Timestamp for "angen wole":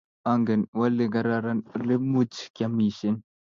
0.31-1.05